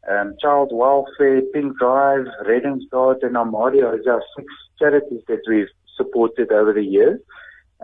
um, 0.09 0.37
child 0.41 0.71
welfare, 0.73 1.43
Pink 1.53 1.77
Drive, 1.79 2.27
Reddingsguard, 2.47 3.25
and 3.25 3.35
Armadio 3.35 3.99
is 3.99 4.07
our 4.07 4.23
six 4.37 4.47
charities 4.79 5.23
that 5.27 5.41
we've 5.49 5.67
supported 5.97 6.53
over 6.53 6.73
the 6.73 6.85
years. 6.85 7.19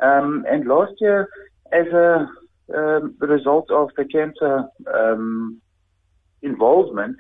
Um, 0.03 0.45
and 0.49 0.67
last 0.67 0.93
year, 1.01 1.29
as 1.73 1.87
a 1.87 2.29
um, 2.75 3.15
result 3.21 3.71
of 3.71 3.91
the 3.97 4.05
cancer 4.05 4.65
um, 4.93 5.61
involvement, 6.43 7.17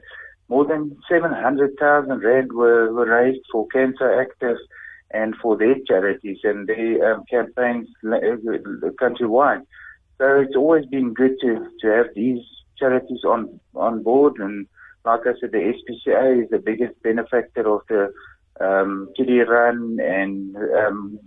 more 0.48 0.66
than 0.66 0.96
700,000 1.10 2.22
rand 2.22 2.52
were, 2.52 2.92
were 2.92 3.06
raised 3.06 3.44
for 3.50 3.66
cancer 3.68 4.20
active 4.20 4.58
and 5.10 5.34
for 5.36 5.56
their 5.56 5.76
charities 5.86 6.38
and 6.44 6.68
their 6.68 7.14
um, 7.14 7.24
campaigns 7.30 7.88
uh, 8.04 8.90
countrywide. 9.00 9.62
So 10.18 10.40
it's 10.40 10.56
always 10.56 10.86
been 10.86 11.14
good 11.14 11.36
to, 11.40 11.68
to 11.80 11.86
have 11.88 12.06
these 12.14 12.42
charities 12.78 13.24
on, 13.24 13.60
on 13.74 14.02
board. 14.02 14.34
And 14.38 14.66
like 15.04 15.20
I 15.20 15.32
said, 15.40 15.52
the 15.52 15.72
SPCA 15.74 16.44
is 16.44 16.50
the 16.50 16.58
biggest 16.58 17.00
benefactor 17.02 17.68
of 17.68 17.82
the 17.88 18.12
um, 18.60 19.08
run. 19.48 19.98
And 20.00 20.56
um, 20.56 21.18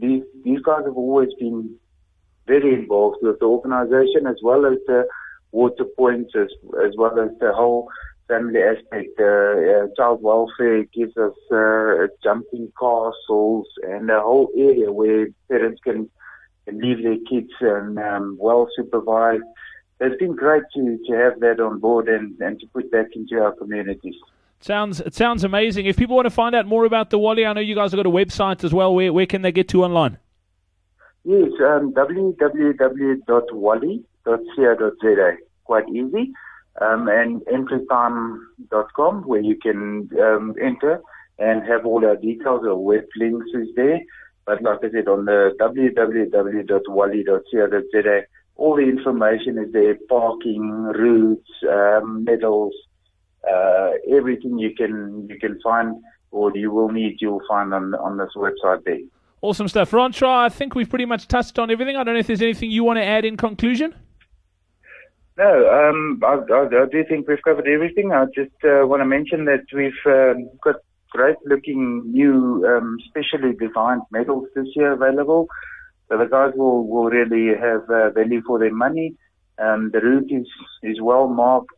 these, 0.00 0.22
these 0.44 0.60
guys 0.60 0.84
have 0.84 0.96
always 0.96 1.30
been 1.38 1.76
very 2.46 2.74
involved 2.74 3.18
with 3.22 3.38
the 3.38 3.44
organization 3.46 4.26
as 4.26 4.36
well 4.42 4.66
as 4.66 4.78
the 4.86 5.06
water 5.52 5.84
points 5.96 6.32
as, 6.34 6.48
as 6.84 6.94
well 6.96 7.18
as 7.20 7.30
the 7.40 7.52
whole 7.52 7.88
family 8.28 8.60
aspect. 8.62 9.18
Uh, 9.18 9.24
uh, 9.24 9.86
child 9.96 10.22
welfare 10.22 10.84
gives 10.94 11.16
us 11.16 11.34
uh, 11.52 12.06
jumping 12.22 12.72
castles 12.78 13.66
and 13.82 14.10
a 14.10 14.20
whole 14.20 14.50
area 14.56 14.92
where 14.92 15.28
parents 15.48 15.80
can, 15.82 16.08
leave 16.70 17.02
their 17.02 17.16
kids 17.30 17.50
and 17.60 17.98
um, 17.98 18.36
well 18.38 18.68
supervised. 18.76 19.42
It's 20.00 20.18
been 20.18 20.36
great 20.36 20.64
to, 20.74 20.98
to 21.06 21.12
have 21.14 21.40
that 21.40 21.60
on 21.60 21.80
board 21.80 22.08
and, 22.10 22.38
and 22.40 22.60
to 22.60 22.66
put 22.74 22.90
that 22.90 23.08
into 23.14 23.42
our 23.42 23.52
communities. 23.52 24.16
Sounds 24.60 25.00
it 25.00 25.14
sounds 25.14 25.44
amazing. 25.44 25.86
If 25.86 25.96
people 25.96 26.16
want 26.16 26.26
to 26.26 26.30
find 26.30 26.54
out 26.54 26.66
more 26.66 26.84
about 26.84 27.10
the 27.10 27.18
Wally, 27.18 27.46
I 27.46 27.52
know 27.52 27.60
you 27.60 27.74
guys 27.74 27.92
have 27.92 27.98
got 27.98 28.06
a 28.06 28.10
website 28.10 28.64
as 28.64 28.74
well. 28.74 28.94
Where 28.94 29.12
where 29.12 29.26
can 29.26 29.42
they 29.42 29.52
get 29.52 29.68
to 29.68 29.84
online? 29.84 30.18
Yes, 31.24 31.50
um, 31.60 31.92
www.wally.co.za. 31.92 32.46
Quite 35.64 35.88
easy 35.90 36.32
um, 36.80 37.08
and 37.08 37.42
entrytime.com 37.42 39.22
where 39.24 39.40
you 39.40 39.56
can 39.56 40.08
um, 40.20 40.54
enter 40.60 41.00
and 41.38 41.66
have 41.66 41.84
all 41.86 42.04
our 42.04 42.16
details. 42.16 42.64
Our 42.64 42.76
web 42.76 43.04
links 43.16 43.50
is 43.54 43.68
there. 43.76 44.00
But 44.46 44.62
like 44.62 44.78
I 44.82 44.90
said, 44.90 45.08
on 45.08 45.24
the 45.26 45.54
www.wally.co.za, 45.60 46.66
all 48.56 48.76
the 48.76 48.82
information 48.82 49.58
is 49.58 49.72
there, 49.72 49.96
parking, 50.08 50.70
routes, 50.70 51.50
um, 51.68 52.24
medals, 52.24 52.74
uh, 53.52 53.90
everything 54.16 54.58
you 54.58 54.74
can 54.74 55.26
you 55.28 55.38
can 55.38 55.60
find 55.62 56.02
or 56.30 56.52
you 56.54 56.70
will 56.70 56.90
need, 56.90 57.16
you'll 57.20 57.42
find 57.48 57.72
on 57.72 57.94
on 57.94 58.16
this 58.18 58.30
website 58.36 58.84
there. 58.84 58.98
Awesome 59.40 59.68
stuff. 59.68 59.90
Francois, 59.90 60.44
I 60.44 60.48
think 60.48 60.74
we've 60.74 60.88
pretty 60.88 61.04
much 61.04 61.28
touched 61.28 61.58
on 61.58 61.70
everything. 61.70 61.96
I 61.96 62.02
don't 62.02 62.14
know 62.14 62.20
if 62.20 62.26
there's 62.26 62.42
anything 62.42 62.70
you 62.70 62.82
want 62.82 62.98
to 62.98 63.04
add 63.04 63.24
in 63.24 63.36
conclusion. 63.36 63.94
No, 65.36 65.68
um, 65.70 66.20
I, 66.24 66.34
I, 66.52 66.82
I, 66.82 66.86
do 66.90 67.04
think 67.08 67.28
we've 67.28 67.42
covered 67.44 67.68
everything. 67.68 68.10
I 68.10 68.24
just 68.34 68.50
uh, 68.64 68.84
want 68.84 69.02
to 69.02 69.04
mention 69.04 69.44
that 69.44 69.66
we've 69.72 69.92
um, 70.06 70.50
got 70.64 70.76
great 71.10 71.36
looking 71.46 72.10
new, 72.10 72.66
um, 72.66 72.98
specially 73.08 73.54
designed 73.54 74.02
medals 74.10 74.48
this 74.56 74.66
year 74.74 74.92
available. 74.92 75.46
So 76.08 76.18
the 76.18 76.24
guys 76.24 76.54
will, 76.56 76.88
will 76.88 77.04
really 77.04 77.56
have 77.56 77.88
uh, 77.88 78.10
value 78.10 78.42
for 78.44 78.58
their 78.58 78.74
money. 78.74 79.14
Um, 79.58 79.90
the 79.92 80.00
route 80.00 80.32
is, 80.32 80.48
is 80.82 81.00
well 81.00 81.28
marked, 81.28 81.70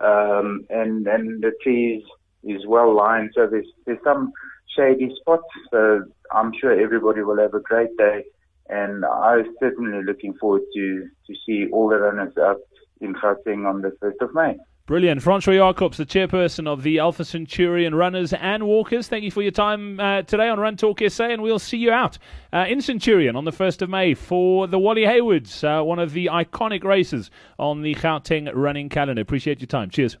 um, 0.00 0.66
and, 0.70 1.06
and 1.06 1.42
the 1.42 1.52
trees 1.62 2.02
is, 2.44 2.66
well 2.66 2.94
lined. 2.94 3.30
So 3.34 3.46
there's, 3.46 3.66
there's 3.86 3.98
some 4.02 4.32
shady 4.76 5.14
spots. 5.20 5.44
So 5.70 6.04
I'm 6.32 6.52
sure 6.60 6.78
everybody 6.78 7.22
will 7.22 7.38
have 7.38 7.54
a 7.54 7.60
great 7.60 7.96
day. 7.98 8.24
And 8.68 9.04
I'm 9.04 9.54
certainly 9.58 10.04
looking 10.04 10.34
forward 10.34 10.62
to, 10.74 11.08
to 11.26 11.34
see 11.44 11.66
all 11.72 11.88
the 11.88 11.96
runners 11.98 12.34
up 12.40 12.58
in 13.00 13.14
Gauteng 13.14 13.68
on 13.68 13.82
the 13.82 13.90
1st 14.02 14.28
of 14.28 14.34
May. 14.34 14.56
Brilliant. 14.90 15.22
Francois 15.22 15.52
Jacobs, 15.52 15.98
the 15.98 16.04
chairperson 16.04 16.66
of 16.66 16.82
the 16.82 16.98
Alpha 16.98 17.24
Centurion 17.24 17.94
Runners 17.94 18.32
and 18.32 18.64
Walkers. 18.64 19.06
Thank 19.06 19.22
you 19.22 19.30
for 19.30 19.40
your 19.40 19.52
time 19.52 20.00
uh, 20.00 20.22
today 20.22 20.48
on 20.48 20.58
Run 20.58 20.76
Talk 20.76 21.00
SA, 21.08 21.26
and 21.26 21.42
we'll 21.42 21.60
see 21.60 21.76
you 21.76 21.92
out 21.92 22.18
uh, 22.52 22.64
in 22.68 22.80
Centurion 22.80 23.36
on 23.36 23.44
the 23.44 23.52
1st 23.52 23.82
of 23.82 23.88
May 23.88 24.14
for 24.14 24.66
the 24.66 24.80
Wally 24.80 25.04
Haywards, 25.04 25.62
uh, 25.62 25.84
one 25.84 26.00
of 26.00 26.12
the 26.12 26.26
iconic 26.26 26.82
races 26.82 27.30
on 27.56 27.82
the 27.82 27.94
Gauteng 27.94 28.50
running 28.52 28.88
calendar. 28.88 29.22
Appreciate 29.22 29.60
your 29.60 29.68
time. 29.68 29.90
Cheers. 29.90 30.16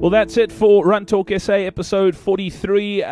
Well, 0.00 0.10
that's 0.10 0.36
it 0.36 0.52
for 0.52 0.84
Run 0.84 1.06
Talk 1.06 1.30
SA 1.38 1.54
episode 1.54 2.14
43. 2.14 3.02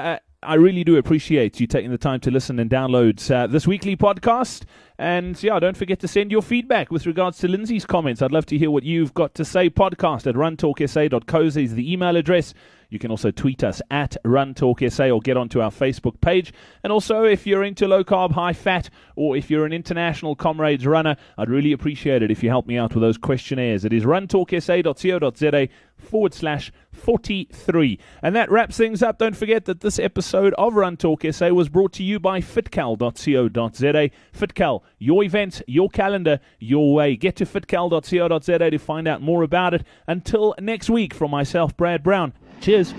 I 0.46 0.54
really 0.54 0.84
do 0.84 0.96
appreciate 0.96 1.58
you 1.58 1.66
taking 1.66 1.90
the 1.90 1.98
time 1.98 2.20
to 2.20 2.30
listen 2.30 2.60
and 2.60 2.70
download 2.70 3.30
uh, 3.30 3.48
this 3.48 3.66
weekly 3.66 3.96
podcast. 3.96 4.62
And 4.96 5.40
yeah, 5.42 5.58
don't 5.58 5.76
forget 5.76 5.98
to 6.00 6.08
send 6.08 6.30
your 6.30 6.40
feedback 6.40 6.92
with 6.92 7.04
regards 7.04 7.38
to 7.38 7.48
Lindsay's 7.48 7.84
comments. 7.84 8.22
I'd 8.22 8.30
love 8.30 8.46
to 8.46 8.58
hear 8.58 8.70
what 8.70 8.84
you've 8.84 9.12
got 9.12 9.34
to 9.34 9.44
say. 9.44 9.68
Podcast 9.68 10.26
at 10.26 10.36
runtalksa.co.za 10.36 11.60
is 11.60 11.74
the 11.74 11.92
email 11.92 12.16
address. 12.16 12.54
You 12.88 12.98
can 12.98 13.10
also 13.10 13.30
tweet 13.30 13.64
us 13.64 13.82
at 13.90 14.16
RunTalkSA 14.24 15.14
or 15.14 15.20
get 15.20 15.36
onto 15.36 15.60
our 15.60 15.70
Facebook 15.70 16.20
page. 16.20 16.52
And 16.82 16.92
also, 16.92 17.24
if 17.24 17.46
you're 17.46 17.64
into 17.64 17.88
low 17.88 18.04
carb, 18.04 18.32
high 18.32 18.52
fat, 18.52 18.90
or 19.16 19.36
if 19.36 19.50
you're 19.50 19.66
an 19.66 19.72
international 19.72 20.36
comrades 20.36 20.86
runner, 20.86 21.16
I'd 21.38 21.50
really 21.50 21.72
appreciate 21.72 22.22
it 22.22 22.30
if 22.30 22.42
you 22.42 22.48
help 22.48 22.66
me 22.66 22.78
out 22.78 22.94
with 22.94 23.02
those 23.02 23.18
questionnaires. 23.18 23.84
It 23.84 23.92
is 23.92 24.04
runtalksa.co.za 24.04 25.68
forward 25.98 26.34
slash 26.34 26.72
43. 26.92 27.98
And 28.22 28.34
that 28.36 28.50
wraps 28.50 28.76
things 28.76 29.02
up. 29.02 29.18
Don't 29.18 29.36
forget 29.36 29.64
that 29.66 29.80
this 29.80 29.98
episode 29.98 30.54
of 30.58 30.74
Run 30.74 30.96
Talk 30.96 31.24
SA 31.30 31.48
was 31.50 31.68
brought 31.68 31.92
to 31.94 32.02
you 32.02 32.18
by 32.18 32.40
fitcal.co.za. 32.40 34.10
Fitcal, 34.34 34.82
your 34.98 35.24
events, 35.24 35.62
your 35.66 35.88
calendar, 35.88 36.40
your 36.58 36.94
way. 36.94 37.16
Get 37.16 37.36
to 37.36 37.46
fitcal.co.za 37.46 38.70
to 38.70 38.78
find 38.78 39.08
out 39.08 39.22
more 39.22 39.42
about 39.42 39.74
it. 39.74 39.84
Until 40.06 40.54
next 40.60 40.90
week, 40.90 41.14
from 41.14 41.30
myself, 41.30 41.76
Brad 41.76 42.02
Brown. 42.02 42.32
Cheers. 42.60 42.94